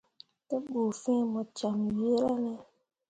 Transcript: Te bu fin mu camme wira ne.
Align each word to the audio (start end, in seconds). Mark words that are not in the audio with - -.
Te 0.47 0.55
bu 0.67 0.81
fin 1.01 1.21
mu 1.31 1.41
camme 1.57 1.89
wira 1.99 2.29
ne. 2.43 2.53